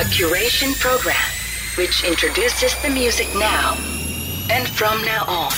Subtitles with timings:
[0.00, 1.14] A curation program
[1.76, 3.76] which introduces the music now
[4.48, 5.50] and from now on.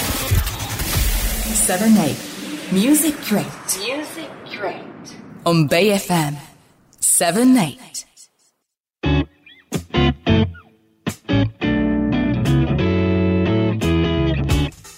[1.54, 2.16] 7 8
[2.72, 3.46] Music Curate
[3.78, 4.82] Music Curate.
[5.46, 6.34] on Bay FM
[6.98, 7.78] 7 8.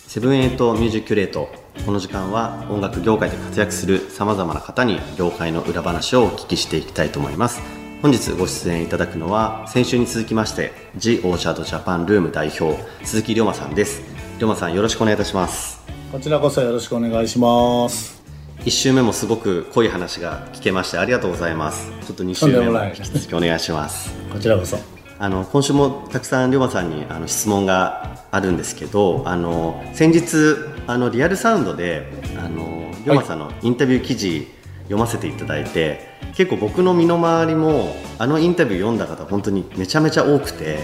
[0.09, 1.51] Seven Eight Music Curate
[1.85, 14.02] この時間は音楽業界で活躍するさまざまな方に業界の裏話をお聞きしていきたいと思います本日ご出演いただくのは先週に続きまして「The Orchard Japan ルーム」代表鈴木竜馬さんです。
[14.38, 15.83] 龍馬さんよろしくお願いいたします。
[16.12, 18.23] こちらこそよろしくお願いします。
[18.59, 21.91] 1週目もすごく濃い話が聞けましてありがとうございます。
[22.06, 24.12] ちょっと2週目も引き続きお願いします。
[24.30, 24.77] こちらこそ。
[25.18, 34.46] あの今週もたくさん龍馬さんにあの質問があるんですけどあの先日あのリアルサウンドであの龍馬さんのインタビュー記事
[34.84, 40.79] 読ませていただいて、結構僕の身の回りもあのインタビュー読んだ方本当にめちゃめちゃ多くて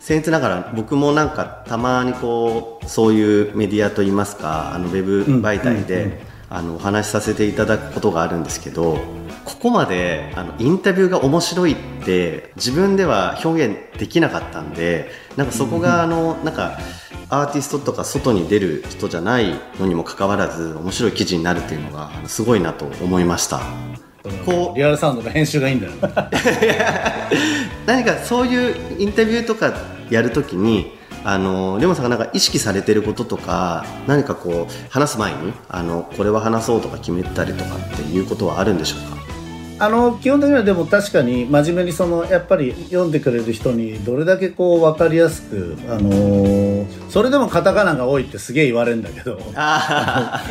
[0.00, 8.98] 僭越ながら僕もなんかたまにこうそういうメディアといいますかあのウェブ媒体で、あのお話しさせていただくことがあるんですけど
[9.44, 16.78] ここまであのインタビューが面白いって自分では表現できなかったんでなんかそこがあのなんか
[17.30, 23.60] アーティストとか外に出る人じゃないのにもかかわらず面白い記事になるっていうのがすごいなと思いました
[24.44, 25.92] こうリアルサウンドの編集がいいんだよ。
[27.86, 29.72] 何かそういうインタビューとか
[30.10, 30.97] やるときに
[31.30, 39.18] あのレモンさんがなんか意識されてることとか何かこう話す前にあのこれは話そうとか決めたりとかっていうことはあるんでしょうか？
[39.80, 50.42] あの基本的にはでも確かに真面目にそのやっぱり読んでくれる人にどれだけこう分かりやすく、あのーそれでもカタカナが多いってすげえ言われるんだけどあ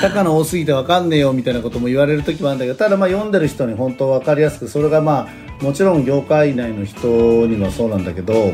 [0.00, 8.52] カタカナ多すぎて分かんねえよみたいなことも言われる時もあるんだけどただまあ読んでる人に本当分かりやすくそれがまあもちろん業界内の人にはそうなんだけど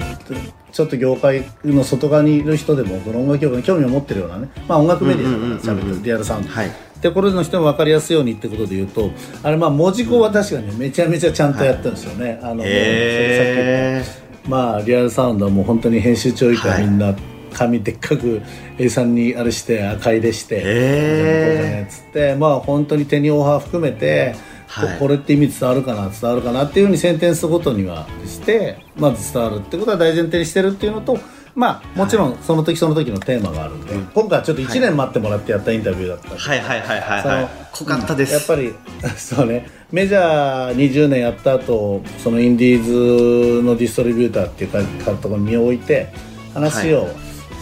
[0.72, 6.68] ちょっと業界の外側にいる人でもこの音楽業界に興味を持ってるようなね、まあ、音楽メディアだから喋ってるリアルサウンド、はい。
[6.68, 6.70] っ
[7.02, 9.10] てころの人も分かりやすいようにってことで言うと
[9.42, 12.38] あれまあ文字工は確かにねめちゃめちゃちゃんとやってるんですよね。
[12.40, 16.84] あのもうそれへさっきのまあリアルサウンドはもう本当に編集長以下はい。
[16.84, 17.14] みんな
[17.52, 18.40] 紙でっかく
[18.78, 24.34] A3 にあれして赤入れしてへつってまあ本当に手にオファー含めて、
[24.72, 24.94] はい。
[24.94, 26.08] ここれって意味伝わるかな？
[26.08, 31.18] 伝わるかなっていうふうにセンテンスごとにはしてまず伝わるってことは大前提にしてるっていうのと
[31.54, 36.36] まあもちろんその時その時のテーマがあるんで、今回はちょっと1年待ってもらってやったインタビューだったんで。
[36.38, 36.60] はい。
[36.60, 38.74] はいはいはいはい濃かったです、やっぱり
[39.16, 39.68] そうね。
[39.90, 46.08] メジャー20年やった後そのインディーズのディストリビューターっていうかところに身を置いて
[46.54, 47.08] 話を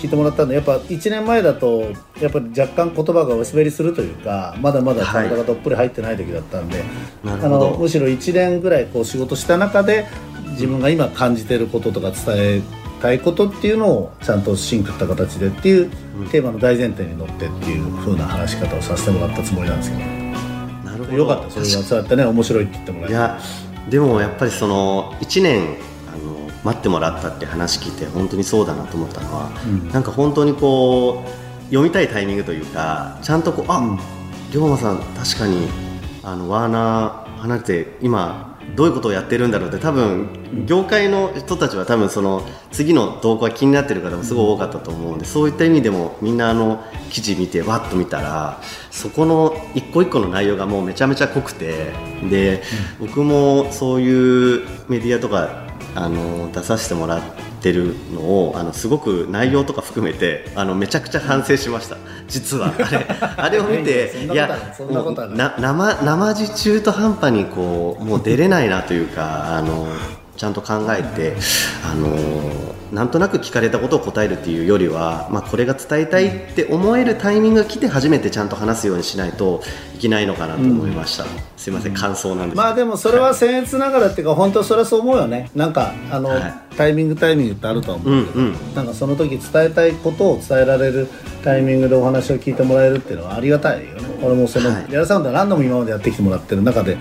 [0.00, 6.82] 聞いてもらったんで、やっぱ1年前だとやっぱり若干言葉がお滑りするというかまだまだ体がどっぷり入ってない時だったんで、
[7.24, 7.70] あなるほど。
[7.72, 10.06] のむしろ1年ぐらいこう仕事した中で
[10.52, 12.62] 自分が今感じてることとか伝え
[13.02, 15.90] たいことっていうのをちゃんとシンクった形でっていう
[16.30, 20.02] テーマの大前提に乗ってっていう風な話し方をさせてもらったつもりなんですけど。
[20.84, 21.16] なるほど。
[21.16, 21.50] よかった。
[21.50, 23.12] それがそうやってね面白いって言ってもらえて。
[23.12, 23.40] いや
[23.88, 25.76] でもやっぱりその1年
[26.64, 29.50] 待ってもらったって話聞いて本当にそうだなと思ったのは、
[29.92, 33.98] なんか本当にこう読みたいタイミングというかちゃんとこうあ、
[34.52, 35.68] 龍馬さん確かに
[36.22, 48.60] あのワーナー離れて今どういうことをやってるんだろうって多分業界の人たちは多分その次の動向が気になってる方もすごい多かったと思うんでそういった意味でもみんなあの記事見てわっと見たら
[48.90, 51.92] そこの一個一個の内容がもうめちゃめちゃ濃くて
[52.28, 52.62] で、
[52.98, 57.20] 僕もそういうメディアとかあの出させてもらっ
[57.60, 61.96] てるのをあのすごく内容とか含めてあのめちゃくちゃ反省しました。
[62.28, 63.06] 実はあれ
[63.36, 64.28] あれを見てい
[64.76, 65.38] そんなことはない。
[65.38, 69.88] な生生地中途半端にこうもう出れないなというかあの
[70.40, 71.36] ちゃんと考えて
[71.84, 72.08] あの
[72.94, 79.62] なんとなく聞かれたことを答えるっていうよりは、まあ、これが伝えたいって思えるタイミングが来て初めてちゃんと話すようにしないと
[79.94, 81.26] いけないのかなと思いました、
[81.58, 82.62] すいません感想なんですけど。
[82.62, 85.50] まあでもそれは僭越ながらっていうか本当それはそう思うよね。
[85.54, 86.54] なんかあの、はい。
[86.74, 88.74] タイミングタイミングってあると思う、うんうん。
[88.74, 91.06] なんかその時伝えたいことを伝えられる
[91.44, 94.08] タイミングでお話を聞いてもらえるっていうのはありがたいよね。
[94.22, 94.86] 俺もその、はい。
[94.88, 96.96] リアルサウンドは何度も今までやってきてもらってる中で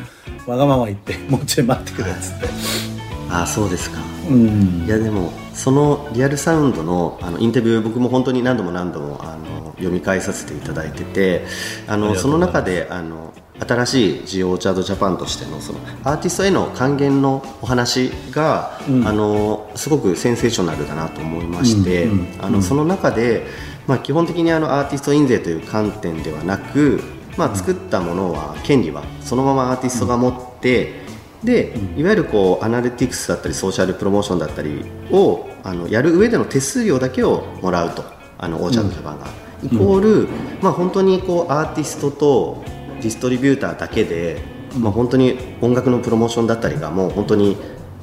[0.45, 2.98] わがまま言ってもうちょい待ってくれっつって、
[3.31, 3.99] あそうですか。
[4.29, 4.85] うん。
[4.85, 11.45] いやでもそのリアルサウンドのあのインタビュー僕も本当に何度も何度もあの読み返させていただいてて
[11.87, 19.07] あのその中であの新しいジオーチャードジャパンとしてのそのアーティストへの還元のお話が、うん。
[19.07, 22.27] あのすごくセンセーショナルだなと思いまして、うんうん。
[22.39, 23.45] あのその中で、
[23.85, 27.01] まあ、基本的にあのアーティスト印税という観点ではなく、
[27.37, 31.08] まあ、作ったものは権利はそのままアーティストが持って、
[31.43, 38.19] でいわゆるこうアナリティクスだったりソーシャルプロモーションだったりをあのやる上での手数料だけをもらうと。
[38.41, 39.27] あのオーチャードジャパンが、
[39.61, 40.27] イコール、
[40.61, 42.63] まあ、本当にこうアーティストと
[43.01, 44.41] ディストリビューターだけで、
[44.77, 47.57] まあ、本当に音楽のプロモーションだったりがもう本当に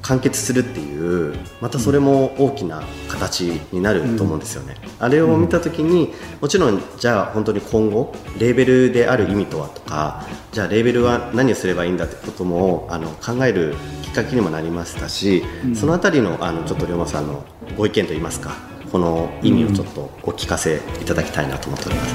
[0.06, 17.44] 完結するっていうまたそれも大きな形になると思うんですよね、うん、あれを見た時にもちろんじゃあ本当に今後レーベルである意味とはとかじゃあレーベルは何をすればいいんだってこともあの考えるきっかけにもなりましたし、うん、その辺りのあのちょっと龍馬さんの
[17.76, 18.56] ご意見といいますか
[18.92, 22.14] この意味をちょっとお聞かせいただきたいなと思っております。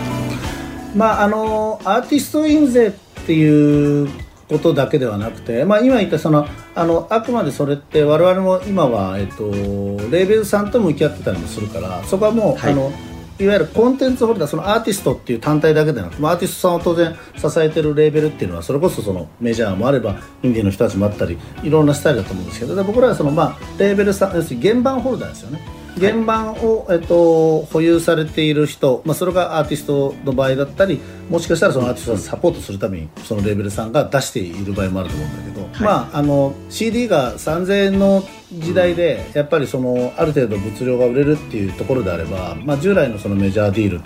[0.95, 2.91] まあ、あのアーティスト印税っ
[3.25, 4.09] ていう
[4.51, 6.45] ことだけではなくて、まあ、今言ったその
[6.75, 12.91] あのあくまでそれって我々も今は、えっと、レーベルさんと向き合ってたりもするからそこはもう、はい、あの
[13.39, 25.80] いわゆるコンテンツホルダーそのアーティストっていう単体だけでなくてアーティストさんを当然支えてるレーベルっていうのはそれこそそのメジャーもあればインディーの人たちもあったりいろんなスタイルだと思うんですけど僕らはその、まあ、レーベルさん要するに原版ホルダーですよね。
[25.99, 30.99] 原版を、えっと、保有されている人、まあ、それがアーティストの場合だったり
[31.29, 38.23] もしかしたらそのアーティストをサポートするためにそのレーベルさんが出している場合もあると思うんだけど、はい、まあ、あの CD が3000円の
[38.53, 44.01] 時代でやっぱりそのある程度物量が売れるっていうところであれば、まあ、従来のそのメジャーディール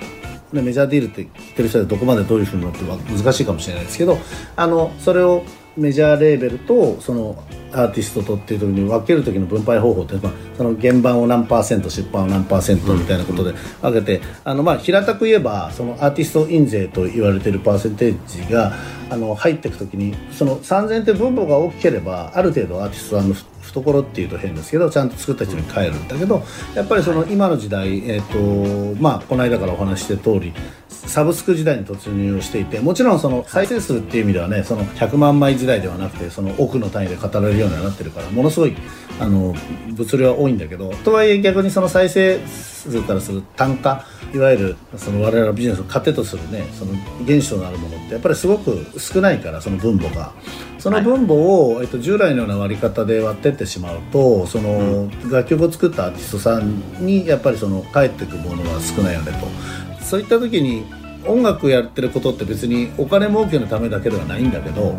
[0.53, 4.17] メジャーディールって言ってる人でどこまでどういうふうになって難しいかもしれないですけど
[4.55, 5.43] あのそれを
[5.77, 18.73] メジャーレーベルとそのアーティストとっていう時に分ける時の分配方法って、まあ、その原版を何パーセント出版を何パーセントみたいなことで分けて、あのまあ平たく言えばそのアーティスト印税と言われているパーセンテージが
[19.09, 30.53] あの入っていく時にその3000って分母が大きければある程度アーティストさんの懐っていうと変ですけどちゃんと作った人に帰るんだけどやっぱりその今の時代、えーとまあ、この間からお話して通り
[30.89, 38.75] サブスク時代に突入をしていてもちろんその再生数っていう意味ではねその100万枚時代ではなくてその億の単位で語られるようになってるからものすごい
[39.19, 39.55] あの
[39.89, 46.93] 物量は多いんだけどとはいえ逆にその再生数からする単価いわゆるその我々のビジネスを糧とするねその
[47.25, 50.33] 原資となるものってやっぱりすごく少ないからその分母が。
[50.77, 60.03] その分母を、えっと、従来のような割り方で割ってってしまうとその、楽曲を作ったアーティストさんにやっぱりその返ってくものが少ないよねと。
[60.03, 60.85] そういった時に
[61.25, 64.95] 音楽やってることって別にお金儲けのためだけではないんだけど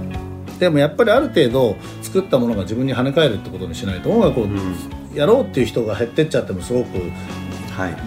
[0.58, 4.46] でもやっぱりある程度作ったものが自分に跳ね返るってことにしないと音楽を
[5.14, 6.98] やろうっていう人が減ってっちゃってもすごく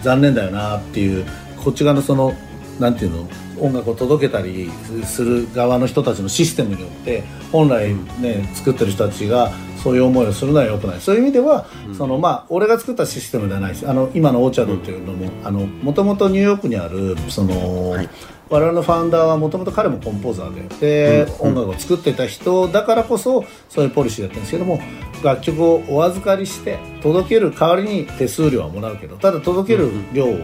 [0.02, 1.26] 残念だよなっていう
[1.58, 2.34] こっち側のその
[2.80, 3.28] なんていうの
[3.60, 4.72] 音楽を届けたり
[5.04, 9.52] する側の人たちのシステムによって本来ね作ってる人たちが
[9.84, 11.02] そういう思いをするのはよくない。
[11.02, 18.10] そういう意味では、うん、そのまあ俺が作ったシステムではないしあの今のオーチャードっていうのももともとニューヨークにあるその、はい、
[18.50, 24.80] 我々のファウンダーはもともと彼もコンポーザーでで、うん、音楽を作ってた人だからこそそういうポリシーだったんですけども
[25.24, 30.38] 楽曲をお預かりして届ける代わりに手数料はもらうけどただ届ける量を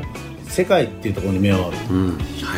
[0.47, 1.71] 世界っていうところに目を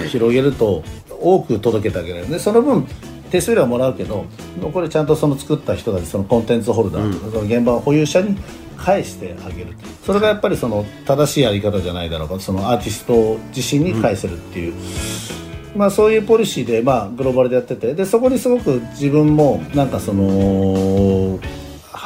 [0.09, 2.87] 広げると多く届けてあげられるでその分
[3.31, 4.25] 手数料はもらうけど
[4.73, 8.37] これちゃんとその作った人たちそのコンテンツホルダーその現場保有者に
[8.77, 9.73] 返してあげる
[10.05, 14.73] それがやっぱりその正しいやり方じゃないだろうかそのアーティスト自身に返せるっていう、
[15.73, 21.39] うん、まあ、そういうポリシーで、まあ、グローバルでやっててでそこにすごく自分もなんかその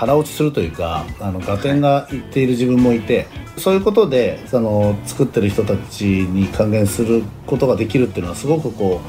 [0.02, 3.28] 腹落ちするというかあの合点がいっている自分もいて
[3.58, 9.00] そういうことでその作ってる人たちに還元することができるっていうのはすごくこ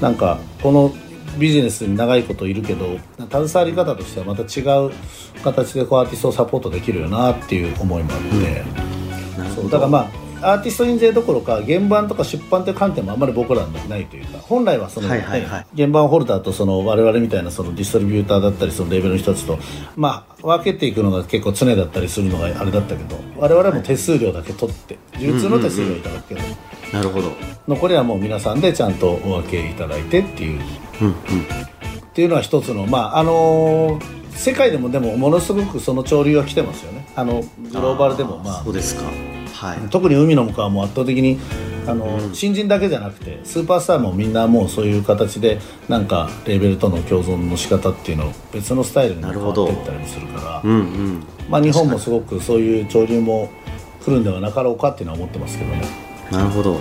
[0.00, 0.90] うなんかこの
[1.38, 2.98] ビジネスに長いこといるけど
[3.30, 4.90] 携わり方としてはまた違う
[5.44, 8.64] 形でこうアーティストをサポートできるよなっていう思いもあって、
[9.38, 19.58] うん、そうだからまあアーティスト印税どころか原版とか出版という観点もあんまり僕らにないというか本来はその、はいはいはい、原版ホルダーとその我々みたいなそのディストリビューターだったりそのレベルの人たちと、
[19.96, 27.32] まあ、分けていくのが結構常だったりするのがあれだったけど我々も手数料だけ取って流通の手数料いただくけど、うんうんうん、なるほど。
[27.68, 30.60] 残りはもう皆さんでちゃんとお分けいただいてっていう、
[31.00, 31.16] うんうん、っ
[32.12, 37.06] ていうのは一つのまああのー世界でもでもものすごくその潮流が来てますよね。
[37.14, 38.64] あのグローバルでもまあ。
[38.64, 39.31] そうですか
[39.62, 41.38] はい、特に海の向こうはもう圧倒的に
[41.86, 53.50] あの、うん、新人だけじゃなくてスーパースターもみんなもうそういう形でなんかレーベルとの共存の仕方っていうのを別のスタイルに変わっていったりもするから、うんうん、まあ、日本もすごくそういう潮流も
[54.04, 55.82] 来るんではなかろうかっていうのは思ってますけどね。
[56.32, 56.80] なるほど。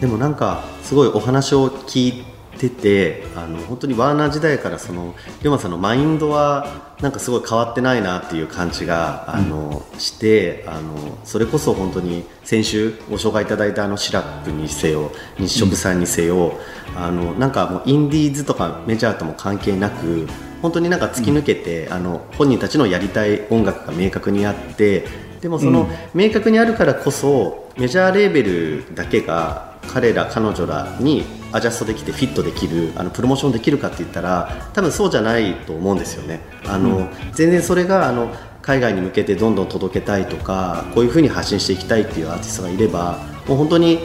[0.00, 2.24] でもなんかすごいお話を聞い
[2.56, 16.54] ててあの本当にワーナー時代からその龍馬さんのマインドはなんかすごい変わってないなっていう感じがあの、うん、してあのそれこそ本当に先週ご紹介いただいたあのシラップにせよ日食さんにせよ、
[16.90, 20.26] うん、あのなんかもうインディーズとかメジャーとも関係なく
[20.62, 25.06] 本当になんか突き抜けて、あの本人たちのやりたい音楽が明確にあって
[25.40, 31.24] でもその、明確にあるからこそメジャーレーベルだけが彼ら彼女らに
[31.56, 36.40] アジャストできてフィットできるあのプロモーションできるかって言ったら多分そうじゃないと思うんですよね。
[36.66, 38.30] あの、全然それがあの
[38.62, 44.00] 海外に向けてどんどん届けたいとかこういうふうに発信していきたいっていうアーティストがいればもう本当に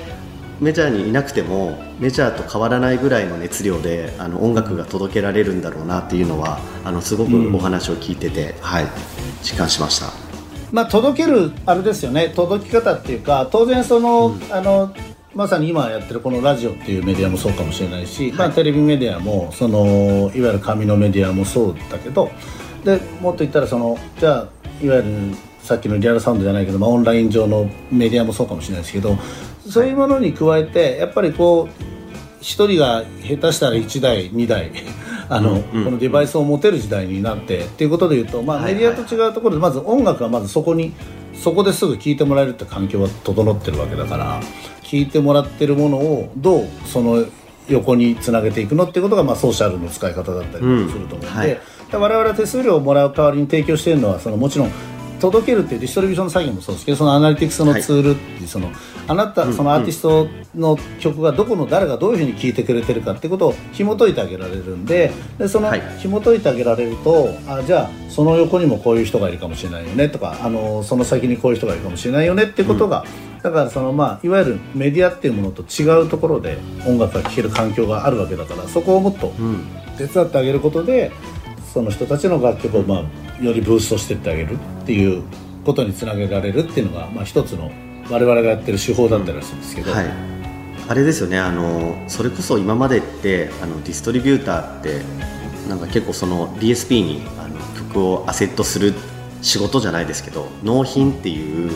[0.60, 8.86] メジャーにいなくてもメジャーと変わらないぐらいの熱量であの音楽が届けられるんだろうなっていうのはあのすごくお話を聞いてて、はい
[9.42, 10.06] 実感しました。
[10.72, 12.30] まあ、届けるあれですよね。
[12.30, 14.94] 届き方っていうか当然その、あの
[15.34, 22.32] まさに今やってるこのラジオっていうメディアもそうかもしれないし、まあ、テレビメディアもそのいわゆる紙のメディアもそうだけど
[22.84, 24.48] でもっと言ったらそのじゃあ
[24.84, 25.08] いわゆる
[25.62, 29.18] さっきのリアルサウンドじゃないけど、まあ、オンライン上のメディアもそうかもしれないですけど
[29.70, 31.92] そういうものに加えてやっぱりこう
[32.42, 34.72] 一人が下手したら1台2台
[35.30, 40.92] あの、このデバイスを持てる時代になってっていうことでいうと、まあ、メディアと違うところでまず音楽はまずそこに
[41.34, 44.42] そこですぐ聴いてもらえるって環境は整ってるわけだから
[44.84, 47.26] 聴いてもらってるものをどうその
[47.68, 51.34] 横につなげていくのっていうことが、まあ、ソーシャルの使い方だったりもすると思うんで、うん。
[51.34, 51.48] はい。
[51.92, 54.72] で我々は手数料をもらう代わりに提供しているのはそのもちろん
[55.22, 58.72] 届けるっていうディストリビューションの作業もそうですけどそのアナリティクスのツールっていうその、
[59.08, 65.82] あなたそのアーティストの曲がどこの誰がどういうふうに聴いてくれてるかってことを紐解いてあげられるんででそのはい。
[66.00, 73.06] 紐解いてあげられるとあじゃあその横にもこういう人がいるかもしれないよねとかあのその先にこういう人がいるかもしれないよねってことが、
[73.44, 79.32] だからそのまあいわゆるメディアっていうものと違うところで音楽が聴ける環境があるわけだからそこをもっと
[79.98, 81.12] 手伝ってあげることで
[81.74, 85.24] その人たちの楽曲をまあよりブーストしていってあげるっていう
[85.66, 87.72] ことにつなげられるっていうのがまあ一つの
[88.10, 90.06] 我々がやってる手法だったりするんですけど、はい、
[90.88, 91.40] あれですよね。
[91.40, 95.02] あのそれこそ今までってあのディストリビューターって
[95.70, 98.94] なんか結構その DSP にあの曲をアセットする
[99.42, 101.72] 仕事じゃないですけど納品っていう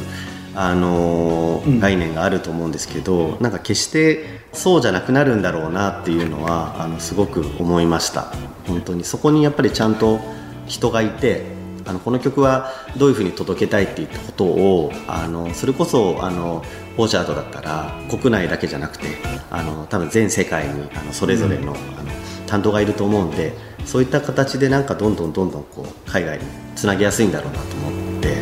[0.55, 1.79] あのうん。
[1.79, 8.31] 概念があると思うんですけど、なんか決してそうじゃなくなるんだろうなっていうのはあのすごく思いました。
[8.67, 10.19] 本当にそこにやっぱりちゃんと
[10.67, 11.43] 人がいて
[11.85, 16.63] あのこの曲はどういうふうに届けたいっていったことをあのそれこそあの
[16.97, 19.05] オーチャードだったら国内だけじゃなくて
[19.51, 22.11] あの多分全世界にあのそれぞれの,、あの
[22.47, 23.53] 担当がいると思うんで
[23.85, 26.45] そういった形でなんかどんどんどんどんこう海外に
[26.75, 28.35] つなげやすいんだろうなと思って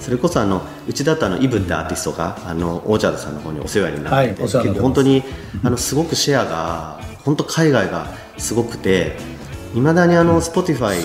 [0.00, 5.22] それこそあのうちだとあのイブってアーティストがあのオーチャードさんの方にお世話になってて、はい結構本当に
[5.62, 9.16] あのすごくシェアが本当海外がすごくて
[9.74, 11.00] いまだにあの Spotify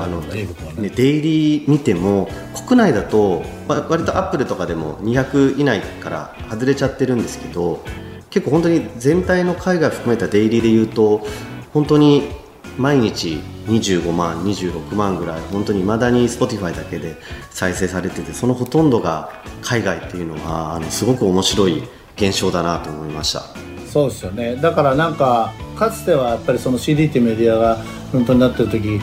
[0.00, 0.48] あのね。
[0.80, 2.28] ね、デイリー見ても
[2.66, 7.82] 国内だとわ割とアップルとかでも200以内から外れちゃってるんですけど
[8.30, 11.26] 結構本当に全体の海外含めたデイリーで言うと
[11.72, 12.28] 本当に
[12.76, 17.16] 毎日25万26万ぐらい本当に未だに Spotify だけで
[17.50, 21.82] 再生されててそのほとんどが海外っていうのはあのすごく面白い
[22.16, 23.42] 現象だなと思いました。
[23.88, 24.56] そうですよね。
[24.56, 27.78] だからなんかかつてはやっぱりその CD っていうメディアが
[28.12, 29.00] 本当になってる時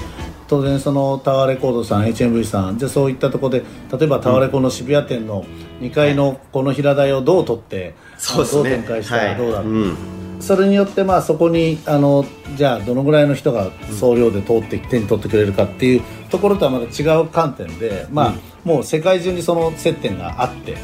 [0.47, 3.63] 当然そのタワーレコードさん HMV さんじゃあそういったところで
[3.97, 5.43] 例えばタワレコの渋谷店の
[5.81, 8.69] 2階のこの平台をどう取って、そうですね。
[8.69, 10.41] どう展開したらどうだろう、はいうん。
[10.41, 18.33] それによってまあそこにあのじゃあどのぐらいの人が総量で通って手に取ってくれるかっていうところとはまた違う観点で、まあ
[18.63, 20.77] もう世界中にその接点があって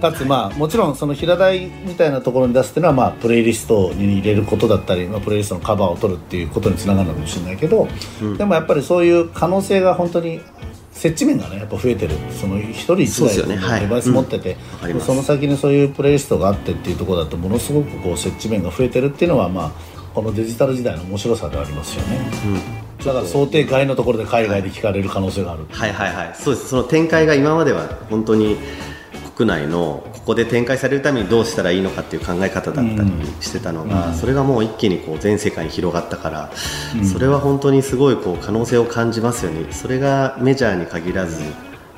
[0.00, 7.88] かつまあもちろんその平台みたいなところに出すっていうのはまあプレイリストに入れることだったり、まあ、プレイリストのカバーを取るっていうことにつながるのかもしれないけど、
[8.36, 10.40] でもやっぱりそういう可能性が本当に
[10.92, 12.14] 接地面がねやっぱ増えてる。
[12.32, 19.72] その一人一台のデバイス持ってて、わかりますその先にそういうプレイリストがあってっていうところだとものすごくこう接地面が増えてるっていうのはまあ
[20.14, 22.30] このデジタル時代の面白さではありますよね、
[23.04, 26.34] だから想定外のところで海外で聞かれる可能性がある、はいはいはい。
[26.34, 26.68] そうです。
[26.68, 28.56] その展開が今までは本当に
[29.38, 36.50] 国内のここで展開されるためにどうしたらいいのかっていう考え方だったりしてたのが、それがもう一気にこう全世界に広がったから、
[37.04, 39.72] それは本当にすごいこう可能性を感じますよね。
[39.72, 41.40] それがメジャーに限らず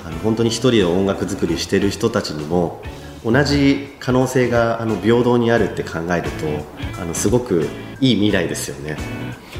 [0.05, 2.83] あの本当に一人で音楽作りしてる人たちにも
[3.25, 7.67] 同じ可能性があの平等にあるって考えるとあのすごく
[8.01, 8.99] いい未来ですよね。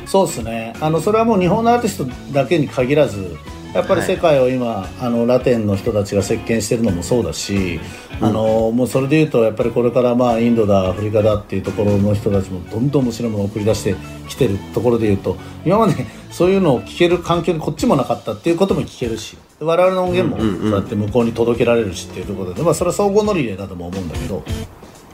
[0.05, 0.75] そうですね。
[0.81, 3.39] あのそれはもう日本のアーティストだけに限らず
[3.75, 7.81] やっぱり世界を今、あのラテンの人たちが席巻してるのもそうだし、
[8.21, 13.95] あのもうそれでいうとやっぱりこれからまあインドだアフリカだっていうところの人たちもどんどん面白いものを送り出して
[14.29, 24.43] きてるところでいうと今までそういうのを聞ける環境にこっちもなかったっていうことも聞けるし我々の音源もそうやって向こうに届けられるしっていうところで、まあ、それは総合乗り入れだとも思うんだけど。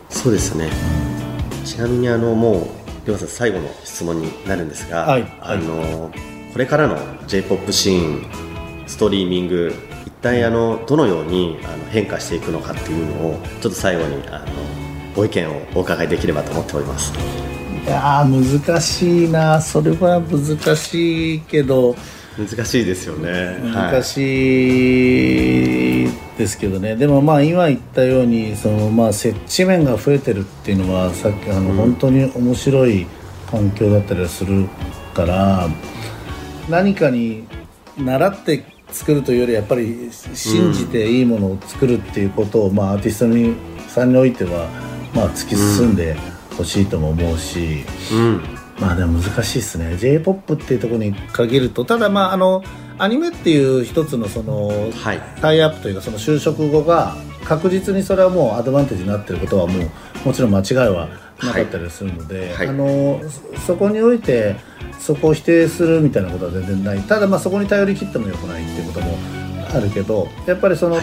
[0.09, 0.71] そうですね。
[1.65, 2.67] ちなみにあのもう
[3.07, 6.11] りょうさん最後の質問になるんですが、はいはいあの
[6.53, 6.97] これからの
[7.27, 8.46] j p o p シーン
[8.87, 9.75] ストリーミング
[10.07, 14.47] 一体あのどのようにあの変化していくのかっていうのをちょっと最後にあの
[15.15, 17.13] ご意見をお伺いできればと思っております。
[17.87, 21.95] いやー難しいなそれは難しいけど。
[22.37, 23.59] 難しいですよね。
[23.73, 24.17] 難し
[26.05, 33.07] いですけどね、でもまあ今言ったようにそのまあ接地面が増えてるっていうのはさっきあの本当に面白い
[33.51, 34.69] 環境だったりはする
[35.15, 35.67] から
[36.69, 37.49] 何かに
[37.97, 43.55] 習って作るというよりやっぱり信じていいものを作るっていうことを、まあアーティストに
[43.89, 44.69] さんにおいては
[45.15, 46.17] まあ突き進んで
[46.57, 47.85] ほしいとも思うし。
[48.13, 48.43] うん。
[48.79, 49.97] まあでも難しいですね。
[49.97, 52.63] J p o p っていうところに限るとただまああの
[52.99, 55.21] アニメっていう一つのその、はい。
[55.41, 59.91] タイアップというかその就職後が確実にそれはもうアドバンテージになってることはもう
[60.27, 61.09] もちろん間違いは
[61.43, 62.69] なかったりするので、はい。
[62.69, 63.21] あの
[63.57, 64.57] そそこにおいて
[64.99, 67.01] そこを否定するみたいなことは全然ない。
[67.03, 69.17] ただまあそこに頼り切ってもよくないっていうことも
[69.75, 71.01] あるけどやっぱりその、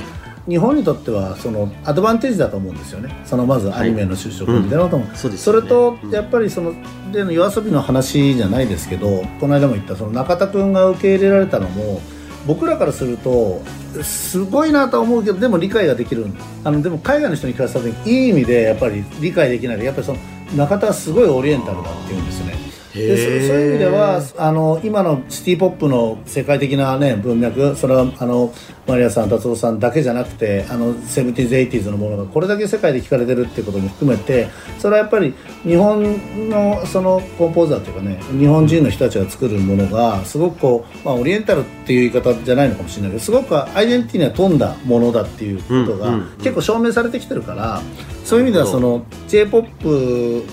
[0.47, 3.15] 日本にとってはそのアドバンテージだと思うんですよね。
[3.25, 5.12] そのまずアニメの就職みたいなことも、う。
[5.12, 5.15] ん。
[5.15, 5.62] そうですよね。
[5.62, 6.12] れとうん。
[6.12, 6.73] やっぱりその
[7.13, 12.01] 例の夜遊びの話じゃないですけどこの間も言ったその中田君が受け入れられたのも
[12.45, 13.62] 僕らからすると
[14.01, 16.25] すごいなとは思うけどでも理解ができる。
[16.65, 19.85] あのでも海外の人に聞かせた時にいい意味でやっぱり理解できない。
[19.85, 20.19] やっぱりその
[20.57, 22.62] 中田はすごいオリエンタルだっていうんですよね。
[22.93, 28.53] でそそういう意味ではあの今のシティ・ポップの世界的な、ね、文脈それはあの
[28.88, 35.33] マリアさん達夫さんだけじゃなくてあの 70s、80s のものがこれだけ世界で聞かれてるっていうことも含めてそれはやっぱり
[35.63, 46.38] 日本のそのコンポーザーというかね日本人の人たちが作るものがすごくこう、まあ、オリエンタルっていう言い方じゃないのかもしれないけどすごくアイデンティティには富んだものだっていうことがうんうんうん。
[46.38, 47.81] 結構証明されてきてるから
[48.24, 49.88] そういう意味ではその j p o p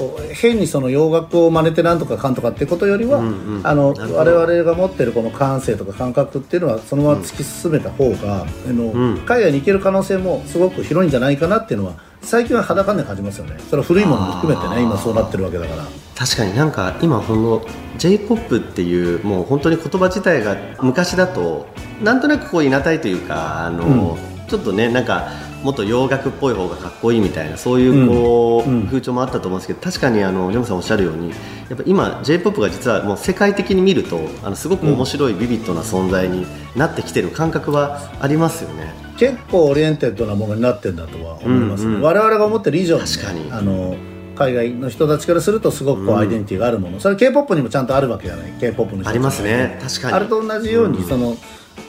[0.03, 9.19] を変にその洋楽を真似てなんとかかんとかってことよりは、うんうんあの我々が持ってるこの感性とか感覚っていうのはそのまま突き進めた方が、あのうん。
[9.27, 13.57] 海外に行ける可能性もすごく広いんじゃないかなっていうのは最近は肌感で感じますよね。
[13.68, 15.85] それは古いものも含めてね今そうなってるわけだから。
[16.16, 17.62] 確かになんか今ほんの
[17.97, 21.66] j p o p っていうもう本当に言葉自体が昔だと
[22.03, 24.18] なんとなくこういなたいというかあの、
[24.49, 25.29] ちょっとねなんか
[25.62, 28.87] もっと洋楽っぽい方がかっこいいみたいなそういうこう、うんうん。
[28.87, 31.35] 風潮もあったと思うんですけど確かにあのレモさんおっしゃるようにや
[31.75, 36.46] っぱ今 j p o p が実はもう世界的に見るとあのすごく面白いビビッドな存在に
[36.77, 38.92] なってきてる感覚はありますよね。
[39.18, 42.03] 結構オリエンテッドなものになってるんだとは思いますね、うんうん。
[42.03, 43.53] 我々が思ってる以上にね、確かに。
[43.53, 43.96] あの
[44.35, 49.79] 海外の人たちからするとすごくこうアイデンティティがあるもの、それ k p o p にもちゃんとあるわけじゃない？K p o p の人ありますね。
[49.83, 50.14] 確かに。
[50.14, 51.05] あれと同じように、うん。
[51.05, 51.37] その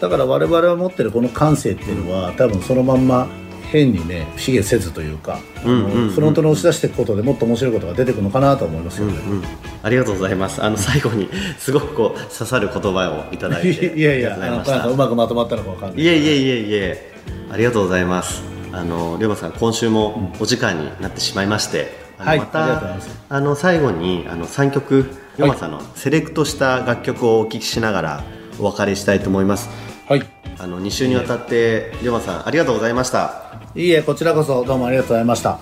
[0.01, 3.27] だから我々が持ってるこの感性っていうのは多分そのまんま
[3.71, 9.43] 変にね不思議せずというか、フロントに押し出していくことでもっと面白いことが出てくるのかなと思いますよね、うんうん、
[9.81, 10.61] ありがとうございます。
[10.61, 13.97] あの最後にすごくこう刺さる言葉をいただいて。
[13.97, 16.03] いやいやあのうまくまとまったのかわかんない。
[16.03, 17.13] いえいえいえいえ。
[17.49, 18.43] ありがとうございます。
[18.73, 28.23] あの龍馬さん今週もお時間になってしまいまして、あのまはいあの最後にあの3曲龍馬さんのセレクトした楽曲をお聴きしながら
[28.59, 29.69] お別れしたいと思います。
[30.07, 30.41] はい。
[30.61, 35.59] あの2週にわたって龍馬さんありがとうございましたいいえこちらこそどうもありがとうございました。